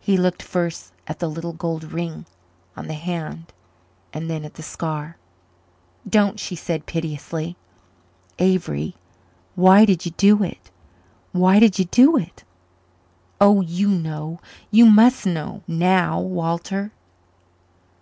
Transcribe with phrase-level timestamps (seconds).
[0.00, 2.24] He looked first at the little gold ring
[2.74, 3.52] on the hand
[4.14, 5.18] and then at the scar.
[6.08, 7.54] "Don't," she said piteously.
[8.38, 8.94] "Avery
[9.56, 10.70] why did you do it?
[11.32, 12.44] why did you do it?"
[13.42, 16.90] "Oh, you know you must know now, Walter."